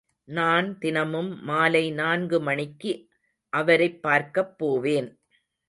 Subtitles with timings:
[0.27, 2.93] நான் தினமும் மாலை நான்கு மணிக்கு
[3.53, 5.09] அவரைப் பார்க்கப் போவேன்.